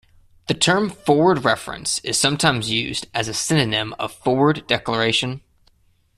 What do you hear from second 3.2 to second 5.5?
a synonym of "forward declaration".